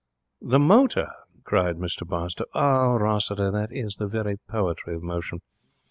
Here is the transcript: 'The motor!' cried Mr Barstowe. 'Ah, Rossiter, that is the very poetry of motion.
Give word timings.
'The 0.41 0.57
motor!' 0.57 1.11
cried 1.43 1.75
Mr 1.75 2.01
Barstowe. 2.07 2.45
'Ah, 2.55 2.93
Rossiter, 2.95 3.51
that 3.51 3.71
is 3.71 3.97
the 3.99 4.07
very 4.07 4.37
poetry 4.49 4.95
of 4.95 5.03
motion. 5.03 5.41